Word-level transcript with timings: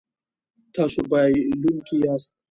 تاسو 0.73 0.99
بایلونکی 1.09 1.95
یاست 2.05 2.31